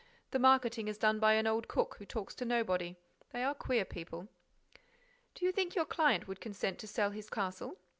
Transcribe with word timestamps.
The 0.31 0.39
marketing 0.39 0.87
is 0.87 0.97
done 0.97 1.19
by 1.19 1.33
an 1.33 1.45
old 1.45 1.67
cook, 1.67 1.97
who 1.99 2.07
talks 2.07 2.33
to 2.33 2.43
nobody. 2.43 2.95
They 3.33 3.43
are 3.43 3.53
queer 3.53 3.85
people—" 3.85 4.29
"Do 5.35 5.45
you 5.45 5.51
think 5.51 5.75
your 5.75 5.85
client 5.85 6.27
would 6.27 6.41
consent 6.41 6.79
to 6.79 6.87
sell 6.87 7.11
his 7.11 7.29
castle?" 7.29 7.77